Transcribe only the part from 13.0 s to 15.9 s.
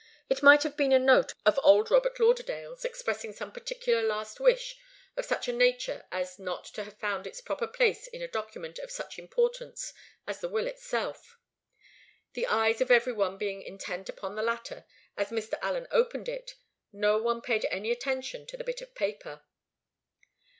one being intent upon the latter, as Mr. Allen